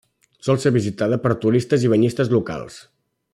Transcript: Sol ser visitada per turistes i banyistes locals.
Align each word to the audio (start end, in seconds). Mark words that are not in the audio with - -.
Sol 0.45 0.57
ser 0.63 0.71
visitada 0.77 1.19
per 1.25 1.33
turistes 1.45 1.85
i 1.89 1.93
banyistes 1.95 2.33
locals. 2.37 2.81